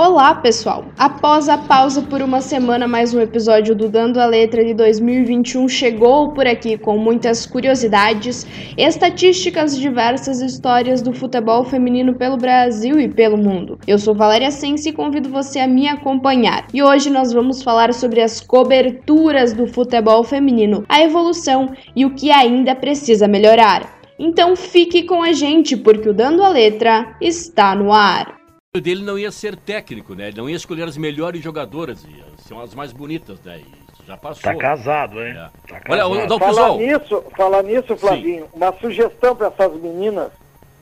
[0.00, 0.84] Olá, pessoal!
[0.96, 5.68] Após a pausa por uma semana, mais um episódio do Dando a Letra de 2021
[5.68, 13.00] chegou por aqui com muitas curiosidades, estatísticas e diversas histórias do futebol feminino pelo Brasil
[13.00, 13.76] e pelo mundo.
[13.88, 16.68] Eu sou Valéria Sense e convido você a me acompanhar.
[16.72, 22.14] E hoje nós vamos falar sobre as coberturas do futebol feminino, a evolução e o
[22.14, 23.98] que ainda precisa melhorar.
[24.16, 28.37] Então fique com a gente, porque o Dando a Letra está no ar
[28.76, 30.28] dele não ia ser técnico, né?
[30.28, 33.60] Ele não ia escolher as melhores jogadoras, ia ser as mais bonitas, né?
[33.60, 34.42] Isso já passou.
[34.42, 35.30] Tá casado, hein?
[35.30, 35.50] É.
[35.66, 36.10] Tá casado.
[36.10, 38.50] Olha, o falar nisso, falar nisso, Flavinho, Sim.
[38.52, 40.30] uma sugestão para essas meninas,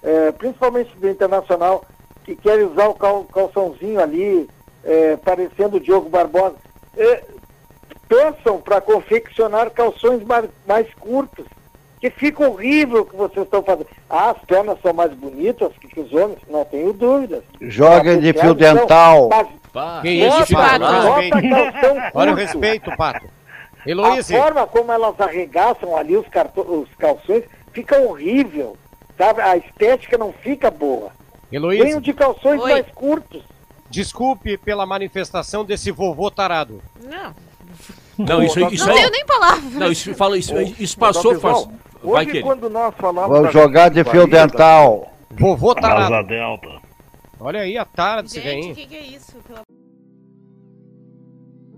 [0.00, 1.84] é, principalmente do Internacional,
[2.22, 4.48] que querem usar o cal, calçãozinho ali,
[4.84, 6.54] é, parecendo o Diogo Barbosa,
[6.96, 7.24] é,
[8.08, 11.46] peçam para confeccionar calções mais, mais curtos
[12.02, 13.86] que fica horrível o que vocês estão fazendo.
[14.10, 17.44] Ah, as pernas são mais bonitas que, que os homens, não tenho dúvidas.
[17.60, 19.28] Joga de fio dental.
[19.72, 20.84] Mas, que isso, Pato?
[22.12, 23.24] Olha o respeito, Pato.
[23.86, 24.36] Heloísa.
[24.36, 28.76] A forma como elas arregaçam ali os, os calções fica horrível.
[29.16, 29.40] Sabe?
[29.40, 31.12] A estética não fica boa.
[31.52, 31.84] Heloísa.
[31.84, 32.72] Venho de calções Oi.
[32.72, 33.44] mais curtos.
[33.88, 36.82] Desculpe pela manifestação desse vovô tarado.
[37.00, 37.32] Não.
[38.18, 38.96] Não, isso, isso não é...
[38.96, 39.70] tenho nem palavra.
[39.70, 41.68] Não, isso, fala, isso, isso passou faz,
[42.02, 42.42] Hoje, que...
[42.42, 43.30] quando nós falamos.
[43.30, 45.12] Vamos jogar de fio dental.
[45.30, 46.14] Vovô tarado.
[46.14, 46.68] Asa Delta.
[47.40, 49.36] Olha aí a tara desse Gente, o que, que é isso?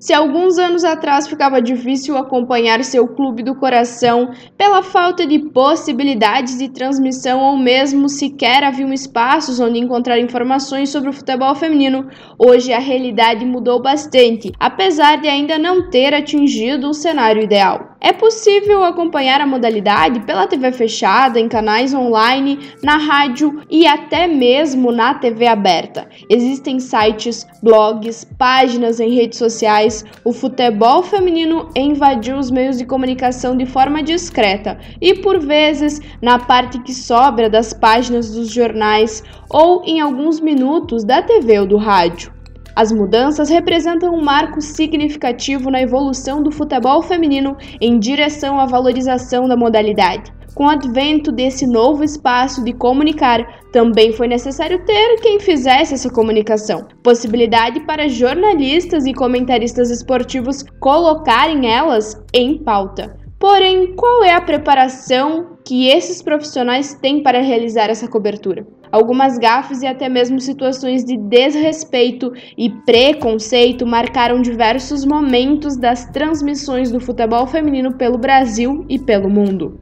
[0.00, 6.56] Se alguns anos atrás ficava difícil acompanhar seu clube do coração pela falta de possibilidades
[6.56, 12.08] de transmissão ou mesmo sequer haviam espaços onde encontrar informações sobre o futebol feminino,
[12.38, 17.96] hoje a realidade mudou bastante, apesar de ainda não ter atingido o cenário ideal.
[18.00, 24.28] É possível acompanhar a modalidade pela TV fechada, em canais online, na rádio e até
[24.28, 26.08] mesmo na TV aberta.
[26.30, 30.04] Existem sites, blogs, páginas em redes sociais.
[30.24, 36.38] O futebol feminino invadiu os meios de comunicação de forma discreta e, por vezes, na
[36.38, 41.76] parte que sobra das páginas dos jornais ou em alguns minutos da TV ou do
[41.76, 42.37] rádio.
[42.78, 49.48] As mudanças representam um marco significativo na evolução do futebol feminino em direção à valorização
[49.48, 50.32] da modalidade.
[50.54, 56.08] Com o advento desse novo espaço de comunicar, também foi necessário ter quem fizesse essa
[56.08, 56.86] comunicação.
[57.02, 63.18] Possibilidade para jornalistas e comentaristas esportivos colocarem elas em pauta.
[63.40, 68.64] Porém, qual é a preparação que esses profissionais têm para realizar essa cobertura?
[68.90, 76.90] Algumas gafes e até mesmo situações de desrespeito e preconceito marcaram diversos momentos das transmissões
[76.90, 79.80] do futebol feminino pelo Brasil e pelo mundo.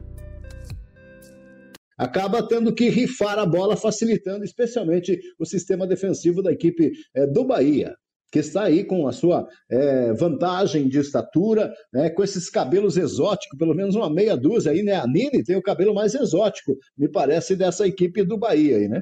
[1.97, 7.43] Acaba tendo que rifar a bola, facilitando especialmente o sistema defensivo da equipe é, do
[7.43, 7.95] Bahia
[8.31, 13.57] que está aí com a sua é, vantagem de estatura, né, com esses cabelos exóticos,
[13.57, 14.95] pelo menos uma meia dúzia aí, né?
[14.95, 19.01] A Nini tem o cabelo mais exótico, me parece, dessa equipe do Bahia aí, né?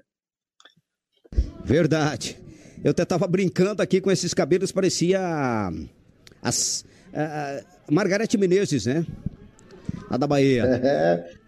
[1.63, 2.37] Verdade.
[2.83, 5.19] Eu até estava brincando aqui com esses cabelos, parecia
[6.41, 9.05] as, a, a Margarete Menezes, né?
[10.09, 10.63] A da Bahia.
[10.63, 11.44] É.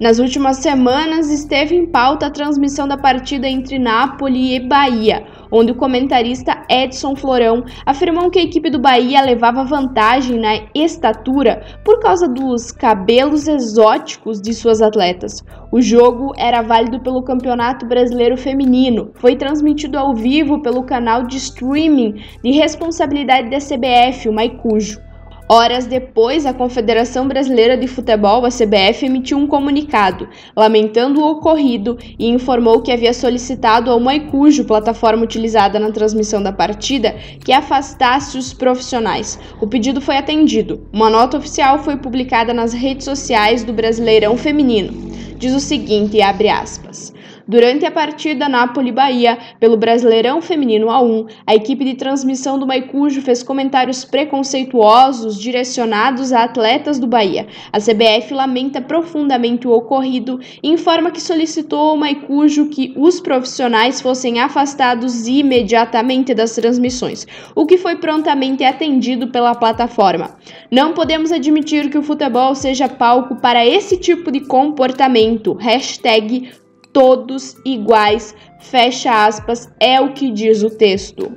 [0.00, 5.72] Nas últimas semanas esteve em pauta a transmissão da partida entre Nápoles e Bahia onde
[5.72, 11.98] o comentarista Edson Florão afirmou que a equipe do Bahia levava vantagem na estatura por
[11.98, 15.44] causa dos cabelos exóticos de suas atletas.
[15.72, 21.36] O jogo era válido pelo Campeonato Brasileiro Feminino, foi transmitido ao vivo pelo canal de
[21.36, 25.09] streaming de responsabilidade da CBF, o Maicujo.
[25.52, 31.98] Horas depois, a Confederação Brasileira de Futebol, a CBF, emitiu um comunicado lamentando o ocorrido
[32.16, 38.38] e informou que havia solicitado ao Maicujo, plataforma utilizada na transmissão da partida, que afastasse
[38.38, 39.40] os profissionais.
[39.60, 40.86] O pedido foi atendido.
[40.92, 44.92] Uma nota oficial foi publicada nas redes sociais do Brasileirão Feminino.
[45.36, 47.12] Diz o seguinte, abre aspas.
[47.50, 53.42] Durante a partida Napoli-Bahia pelo Brasileirão Feminino A1, a equipe de transmissão do Maicujo fez
[53.42, 57.48] comentários preconceituosos direcionados a atletas do Bahia.
[57.72, 64.00] A CBF lamenta profundamente o ocorrido e informa que solicitou ao Maicujo que os profissionais
[64.00, 67.26] fossem afastados imediatamente das transmissões,
[67.56, 70.36] o que foi prontamente atendido pela plataforma.
[70.70, 75.54] Não podemos admitir que o futebol seja palco para esse tipo de comportamento.
[75.54, 76.59] Hashtag
[76.92, 81.36] todos iguais, fecha aspas, é o que diz o texto.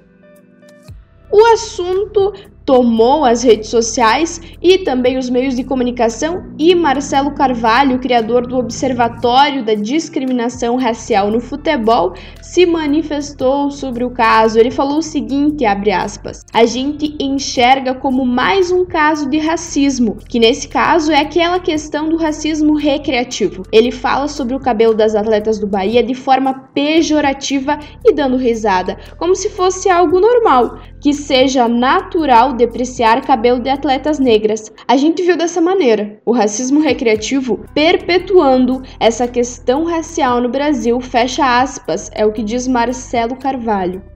[1.32, 2.34] O assunto
[2.65, 8.57] tomou as redes sociais e também os meios de comunicação e Marcelo Carvalho, criador do
[8.57, 14.60] Observatório da Discriminação Racial no Futebol, se manifestou sobre o caso.
[14.60, 20.18] Ele falou o seguinte, abre aspas: "A gente enxerga como mais um caso de racismo,
[20.30, 23.63] que nesse caso é aquela questão do racismo recreativo.
[23.71, 28.98] Ele fala sobre o cabelo das atletas do Bahia de forma pejorativa e dando risada,
[29.18, 34.72] como se fosse algo normal, que seja natural depreciar cabelo de atletas negras.
[34.88, 41.62] A gente viu dessa maneira o racismo recreativo perpetuando essa questão racial no Brasil, fecha
[41.62, 44.12] aspas, é o que diz Marcelo Carvalho.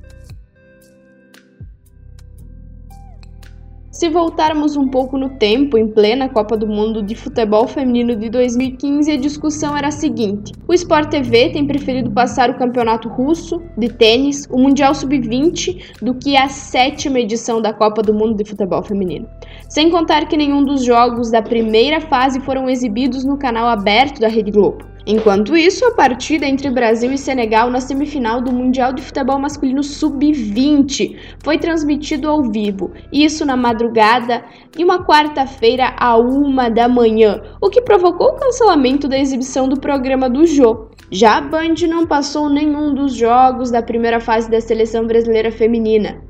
[3.98, 8.30] Se voltarmos um pouco no tempo, em plena Copa do Mundo de Futebol Feminino de
[8.30, 13.60] 2015, a discussão era a seguinte: o Sport TV tem preferido passar o campeonato russo
[13.76, 18.48] de tênis, o Mundial Sub-20, do que a sétima edição da Copa do Mundo de
[18.48, 19.28] Futebol Feminino.
[19.68, 24.28] Sem contar que nenhum dos jogos da primeira fase foram exibidos no canal aberto da
[24.28, 24.97] Rede Globo.
[25.10, 29.82] Enquanto isso, a partida entre Brasil e Senegal na semifinal do Mundial de Futebol Masculino
[29.82, 34.44] Sub-20 foi transmitido ao vivo, isso na madrugada
[34.76, 39.80] de uma quarta-feira a uma da manhã, o que provocou o cancelamento da exibição do
[39.80, 40.90] programa do Jô.
[41.10, 46.22] Já a Band não passou nenhum dos jogos da primeira fase da seleção brasileira feminina.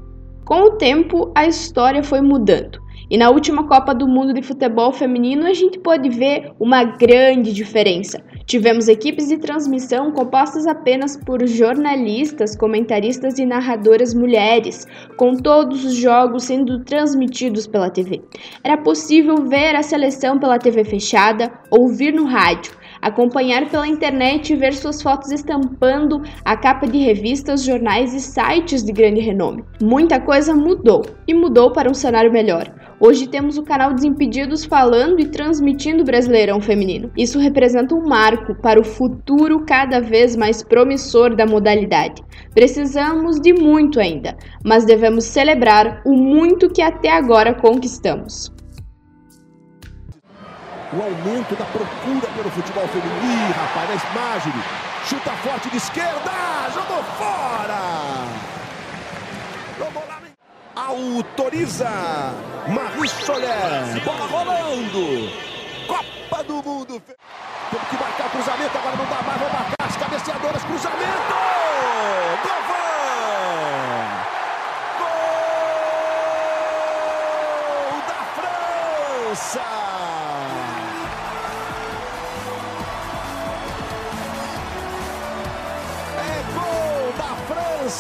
[0.46, 2.80] Com o tempo, a história foi mudando.
[3.10, 7.54] E na última Copa do Mundo de Futebol Feminino a gente pode ver uma grande
[7.54, 8.22] diferença.
[8.46, 15.96] Tivemos equipes de transmissão compostas apenas por jornalistas, comentaristas e narradoras mulheres, com todos os
[15.96, 18.22] jogos sendo transmitidos pela TV.
[18.62, 24.56] Era possível ver a seleção pela TV fechada, ouvir no rádio, acompanhar pela internet e
[24.56, 29.64] ver suas fotos estampando a capa de revistas, jornais e sites de grande renome.
[29.82, 32.72] Muita coisa mudou e mudou para um cenário melhor.
[33.00, 37.12] Hoje temos o canal Desimpedidos falando e transmitindo o Brasileirão Feminino.
[37.16, 42.24] Isso representa um marco para o futuro cada vez mais promissor da modalidade.
[42.56, 44.36] Precisamos de muito ainda,
[44.66, 48.52] mas devemos celebrar o muito que até agora conquistamos.
[50.94, 53.22] O aumento da procura pelo futebol feminino.
[53.22, 54.64] Ih, rapaz, é Magini.
[55.06, 56.32] Chuta forte de esquerda.
[56.74, 58.28] Jogou fora.
[60.78, 61.90] Autoriza.
[62.68, 64.02] Maris Soler.
[64.06, 65.30] Bola rolando.
[65.88, 67.02] Copa do Mundo.
[67.02, 68.78] Temos que marcar o cruzamento.
[68.78, 69.40] Agora não dá mais.
[69.40, 70.64] Vou marcar as cabeceadoras.
[70.64, 71.34] Cruzamento.
[74.98, 75.08] Gol
[78.08, 78.16] da
[79.36, 79.77] França.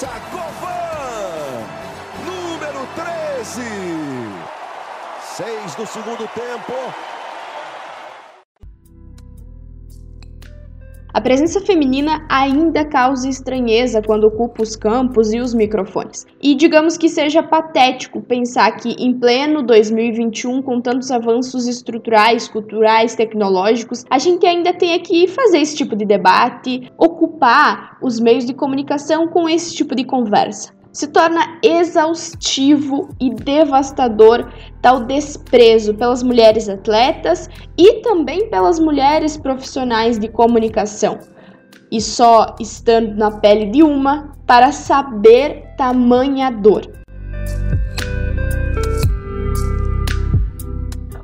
[0.05, 1.65] Govan,
[2.23, 3.63] número 13.
[5.35, 7.16] Seis do segundo tempo.
[11.17, 16.27] A presença feminina ainda causa estranheza quando ocupa os campos e os microfones.
[16.39, 23.15] E digamos que seja patético pensar que, em pleno 2021, com tantos avanços estruturais, culturais,
[23.15, 28.53] tecnológicos, a gente ainda tenha que fazer esse tipo de debate, ocupar os meios de
[28.53, 34.51] comunicação com esse tipo de conversa se torna exaustivo e devastador
[34.81, 37.47] tal desprezo pelas mulheres atletas
[37.77, 41.19] e também pelas mulheres profissionais de comunicação.
[41.91, 46.91] E só estando na pele de uma para saber tamanha dor.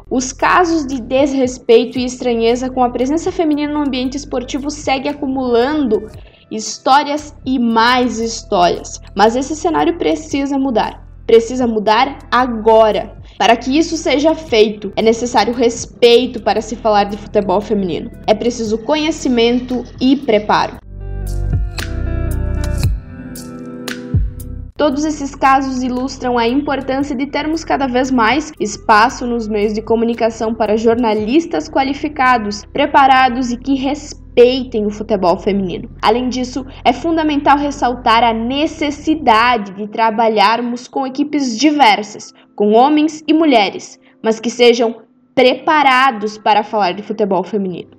[0.08, 6.12] Os casos de desrespeito e estranheza com a presença feminina no ambiente esportivo seguem acumulando
[6.56, 9.02] histórias e mais histórias.
[9.16, 11.04] Mas esse cenário precisa mudar.
[11.26, 13.18] Precisa mudar agora.
[13.38, 18.12] Para que isso seja feito, é necessário respeito para se falar de futebol feminino.
[18.28, 20.78] É preciso conhecimento e preparo.
[24.76, 29.82] Todos esses casos ilustram a importância de termos cada vez mais espaço nos meios de
[29.82, 35.90] comunicação para jornalistas qualificados, preparados e que respeitam respeitem o futebol feminino.
[36.02, 43.34] Além disso, é fundamental ressaltar a necessidade de trabalharmos com equipes diversas, com homens e
[43.34, 45.04] mulheres, mas que sejam
[45.36, 47.92] preparados para falar de futebol feminino.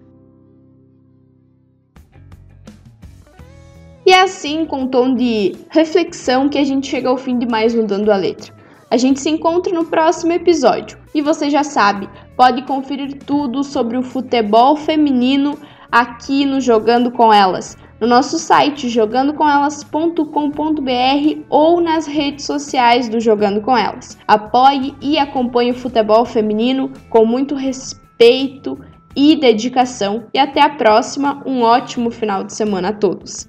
[4.07, 7.47] E é assim, com um tom de reflexão, que a gente chega ao fim de
[7.47, 8.53] mais um Dando a Letra.
[8.91, 10.99] A gente se encontra no próximo episódio.
[11.15, 15.59] E você já sabe, pode conferir tudo sobre o futebol feminino
[15.95, 23.61] aqui no Jogando com Elas, no nosso site jogandocomelas.com.br ou nas redes sociais do Jogando
[23.61, 24.19] com Elas.
[24.27, 28.77] Apoie e acompanhe o futebol feminino com muito respeito
[29.15, 30.25] e dedicação.
[30.35, 31.41] E até a próxima.
[31.47, 33.49] Um ótimo final de semana a todos.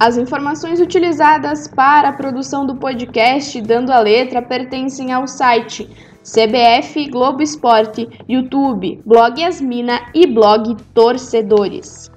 [0.00, 5.88] As informações utilizadas para a produção do podcast Dando a Letra pertencem ao site
[6.24, 12.10] CBF, Globo Esporte, YouTube, Blog Yasmina e Blog Torcedores.